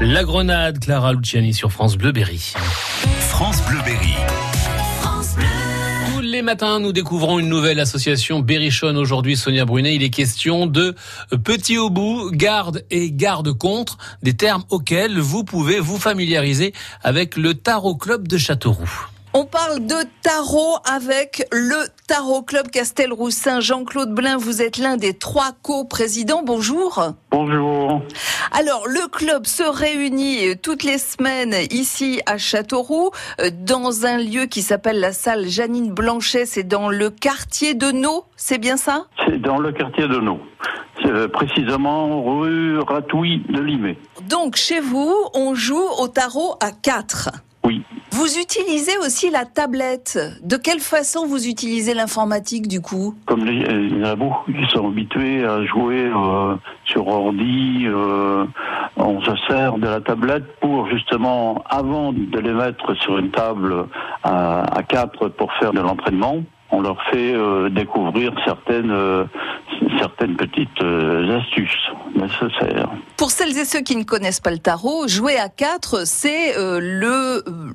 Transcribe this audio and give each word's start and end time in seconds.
La 0.00 0.22
Grenade, 0.22 0.78
Clara 0.78 1.12
Luciani 1.12 1.52
sur 1.52 1.72
France 1.72 1.96
Bleu 1.96 2.12
Berry. 2.12 2.54
France 3.30 3.60
Bleu 3.68 3.78
Berry. 3.84 4.14
Tous 6.12 6.20
les 6.20 6.40
matins, 6.40 6.78
nous 6.78 6.92
découvrons 6.92 7.40
une 7.40 7.48
nouvelle 7.48 7.80
association 7.80 8.38
Berrichonne. 8.38 8.96
Aujourd'hui, 8.96 9.36
Sonia 9.36 9.64
Brunet, 9.64 9.96
il 9.96 10.04
est 10.04 10.10
question 10.10 10.66
de 10.66 10.94
petit 11.42 11.78
au 11.78 11.90
bout, 11.90 12.30
garde 12.32 12.84
et 12.90 13.10
garde 13.10 13.52
contre, 13.52 13.98
des 14.22 14.34
termes 14.34 14.62
auxquels 14.70 15.18
vous 15.18 15.42
pouvez 15.42 15.80
vous 15.80 15.98
familiariser 15.98 16.72
avec 17.02 17.36
le 17.36 17.54
Tarot 17.54 17.96
Club 17.96 18.28
de 18.28 18.38
Châteauroux. 18.38 19.08
On 19.34 19.44
parle 19.44 19.80
de 19.80 19.96
tarot 20.22 20.76
avec 20.90 21.46
le 21.52 21.86
Tarot 22.06 22.42
Club 22.42 22.68
Castelroussin. 22.70 23.60
Jean-Claude 23.60 24.14
Blin, 24.14 24.38
vous 24.38 24.62
êtes 24.62 24.78
l'un 24.78 24.96
des 24.96 25.12
trois 25.12 25.50
co-présidents. 25.62 26.42
Bonjour. 26.42 27.12
Bonjour. 27.30 28.00
Alors, 28.52 28.86
le 28.86 29.06
club 29.08 29.44
se 29.44 29.62
réunit 29.62 30.48
euh, 30.48 30.54
toutes 30.60 30.82
les 30.82 30.96
semaines 30.96 31.54
ici 31.70 32.22
à 32.24 32.38
Châteauroux, 32.38 33.10
euh, 33.40 33.50
dans 33.52 34.06
un 34.06 34.16
lieu 34.16 34.46
qui 34.46 34.62
s'appelle 34.62 34.98
la 34.98 35.12
salle 35.12 35.46
Janine 35.46 35.92
Blanchet. 35.92 36.46
C'est 36.46 36.66
dans 36.66 36.88
le 36.88 37.10
quartier 37.10 37.74
de 37.74 37.90
Nau, 37.90 38.24
c'est 38.36 38.58
bien 38.58 38.78
ça? 38.78 39.04
C'est 39.26 39.40
dans 39.40 39.58
le 39.58 39.72
quartier 39.72 40.08
de 40.08 40.18
Nau. 40.18 40.40
Euh, 41.04 41.28
précisément 41.28 42.22
rue 42.22 42.78
Ratouille 42.80 43.42
de 43.48 43.60
Limay. 43.60 43.98
Donc 44.28 44.56
chez 44.56 44.80
vous, 44.80 45.14
on 45.34 45.54
joue 45.54 45.86
au 46.00 46.08
tarot 46.08 46.56
à 46.60 46.72
4. 46.72 47.30
Vous 48.18 48.36
utilisez 48.36 48.98
aussi 48.98 49.30
la 49.30 49.44
tablette. 49.44 50.18
De 50.42 50.56
quelle 50.56 50.80
façon 50.80 51.24
vous 51.24 51.46
utilisez 51.46 51.94
l'informatique 51.94 52.66
du 52.66 52.80
coup? 52.80 53.14
Comme 53.26 53.46
il 53.46 53.96
y 53.96 54.02
en 54.02 54.04
a 54.04 54.16
beaucoup 54.16 54.50
qui 54.50 54.66
sont 54.72 54.88
habitués 54.88 55.44
à 55.44 55.64
jouer 55.64 56.10
euh, 56.12 56.56
sur 56.84 57.06
ordi, 57.06 57.84
euh, 57.86 58.44
on 58.96 59.20
se 59.20 59.30
sert 59.46 59.78
de 59.78 59.86
la 59.86 60.00
tablette 60.00 60.42
pour 60.60 60.88
justement, 60.88 61.62
avant 61.70 62.12
de 62.12 62.40
les 62.40 62.52
mettre 62.52 62.92
sur 62.94 63.18
une 63.18 63.30
table 63.30 63.86
à, 64.24 64.64
quatre 64.88 65.28
pour 65.28 65.52
faire 65.60 65.72
de 65.72 65.80
l'entraînement, 65.80 66.42
on 66.72 66.80
leur 66.80 67.00
fait 67.12 67.34
euh, 67.34 67.68
découvrir 67.68 68.32
certaines 68.44 68.92
certaines 69.98 70.36
petites 70.36 70.82
euh, 70.82 71.38
astuces 71.38 71.90
nécessaires. 72.14 72.90
Pour 73.16 73.30
celles 73.30 73.56
et 73.58 73.64
ceux 73.64 73.80
qui 73.80 73.96
ne 73.96 74.04
connaissent 74.04 74.40
pas 74.40 74.50
le 74.50 74.58
tarot, 74.58 75.08
jouer 75.08 75.36
à 75.38 75.48
quatre, 75.48 76.06
c'est 76.06 76.56
euh, 76.56 76.80
le 76.80 77.44
euh, 77.46 77.72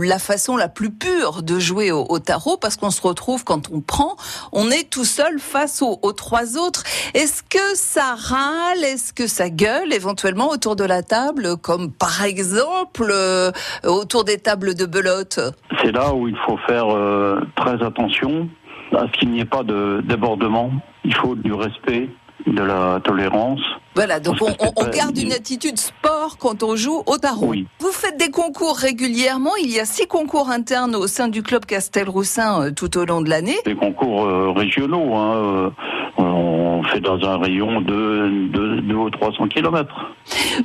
la 0.00 0.18
façon 0.18 0.56
la 0.56 0.68
plus 0.68 0.90
pure 0.90 1.42
de 1.42 1.58
jouer 1.58 1.90
au, 1.90 2.04
au 2.08 2.18
tarot 2.18 2.56
parce 2.56 2.76
qu'on 2.76 2.90
se 2.90 3.02
retrouve 3.02 3.44
quand 3.44 3.70
on 3.72 3.80
prend, 3.80 4.16
on 4.52 4.70
est 4.70 4.88
tout 4.88 5.04
seul 5.04 5.38
face 5.38 5.82
aux, 5.82 5.98
aux 6.02 6.12
trois 6.12 6.56
autres. 6.56 6.84
Est-ce 7.14 7.42
que 7.42 7.74
ça 7.74 8.14
râle, 8.14 8.84
est-ce 8.84 9.12
que 9.12 9.26
ça 9.26 9.50
gueule 9.50 9.92
éventuellement 9.92 10.50
autour 10.50 10.76
de 10.76 10.84
la 10.84 11.02
table, 11.02 11.56
comme 11.56 11.90
par 11.92 12.24
exemple 12.24 13.08
euh, 13.10 13.50
autour 13.84 14.24
des 14.24 14.38
tables 14.38 14.74
de 14.74 14.86
belote? 14.86 15.40
C'est 15.82 15.92
là 15.92 16.14
où 16.14 16.28
il 16.28 16.36
faut 16.46 16.58
faire 16.66 16.86
euh, 16.94 17.40
très 17.56 17.82
attention 17.82 18.48
à 18.96 19.06
ce 19.06 19.18
qu'il 19.18 19.30
n'y 19.30 19.40
ait 19.40 19.44
pas 19.44 19.62
de 19.62 20.02
débordement. 20.06 20.70
Il 21.08 21.14
faut 21.14 21.34
du 21.34 21.54
respect, 21.54 22.06
de 22.46 22.62
la 22.62 23.00
tolérance. 23.02 23.62
Voilà, 23.94 24.20
donc 24.20 24.36
on, 24.42 24.90
garde 24.90 25.16
une 25.16 25.32
attitude 25.32 25.78
sport 25.78 26.36
quand 26.38 26.62
on 26.62 26.76
joue 26.76 27.02
au 27.06 27.16
tarot. 27.16 27.46
Oui. 27.46 27.66
Vous 27.80 27.92
faites 27.92 28.18
des 28.18 28.30
concours 28.30 28.76
régulièrement. 28.76 29.52
Il 29.62 29.70
y 29.70 29.80
a 29.80 29.86
six 29.86 30.06
concours 30.06 30.50
internes 30.50 30.94
au 30.94 31.06
sein 31.06 31.28
du 31.28 31.42
club 31.42 31.64
Castelroussin 31.64 32.62
euh, 32.62 32.70
tout 32.70 32.98
au 32.98 33.06
long 33.06 33.22
de 33.22 33.30
l'année. 33.30 33.56
Des 33.64 33.74
concours 33.74 34.26
euh, 34.26 34.50
régionaux. 34.50 35.16
Hein, 35.16 35.34
euh, 35.34 35.70
on 36.18 36.82
fait 36.84 37.00
dans 37.00 37.18
un 37.26 37.38
rayon 37.38 37.80
de 37.80 38.50
2 38.52 38.94
ou 38.94 39.08
300 39.08 39.48
kilomètres. 39.48 40.12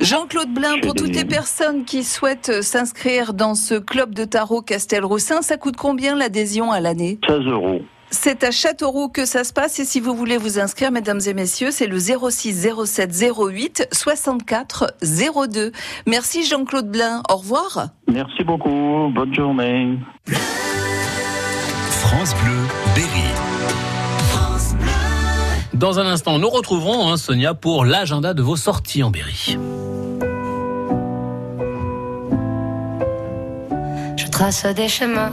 Jean-Claude 0.00 0.52
Blin, 0.52 0.78
pour 0.82 0.94
toutes 0.94 1.14
les 1.14 1.24
personnes 1.24 1.84
qui 1.84 2.04
souhaitent 2.04 2.50
euh, 2.50 2.62
s'inscrire 2.62 3.34
dans 3.34 3.54
ce 3.54 3.74
club 3.74 4.14
de 4.14 4.24
tarot 4.24 4.62
Castelroussin, 4.62 5.42
ça 5.42 5.56
coûte 5.56 5.76
combien 5.76 6.16
l'adhésion 6.16 6.70
à 6.70 6.80
l'année? 6.80 7.18
16 7.26 7.40
euros. 7.46 7.80
C'est 8.10 8.44
à 8.44 8.50
Châteauroux 8.50 9.08
que 9.08 9.26
ça 9.26 9.44
se 9.44 9.52
passe 9.52 9.78
et 9.80 9.84
si 9.84 10.00
vous 10.00 10.14
voulez 10.14 10.36
vous 10.36 10.58
inscrire, 10.58 10.90
mesdames 10.90 11.20
et 11.26 11.34
messieurs, 11.34 11.70
c'est 11.70 11.86
le 11.86 11.98
06 11.98 12.68
07 12.84 13.32
08 13.36 13.88
64 13.92 14.94
02. 15.48 15.72
Merci 16.06 16.44
Jean-Claude 16.44 16.90
Blin. 16.90 17.22
Au 17.28 17.36
revoir. 17.36 17.88
Merci 18.10 18.44
beaucoup. 18.44 19.10
Bonne 19.14 19.34
journée. 19.34 19.98
France 21.90 22.34
Bleu 22.42 22.58
Berry. 22.94 23.24
Dans 25.74 25.98
un 25.98 26.06
instant, 26.06 26.38
nous 26.38 26.48
retrouverons 26.48 27.08
hein, 27.08 27.16
Sonia 27.16 27.52
pour 27.52 27.84
l'agenda 27.84 28.32
de 28.32 28.42
vos 28.42 28.56
sorties 28.56 29.02
en 29.02 29.10
Berry. 29.10 29.58
Je 34.16 34.26
trace 34.30 34.64
des 34.66 34.88
chemins 34.88 35.32